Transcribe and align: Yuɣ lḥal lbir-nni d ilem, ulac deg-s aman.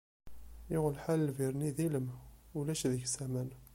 Yuɣ 0.71 0.85
lḥal 0.95 1.19
lbir-nni 1.29 1.71
d 1.77 1.79
ilem, 1.85 2.07
ulac 2.57 2.81
deg-s 2.91 3.15
aman. 3.25 3.49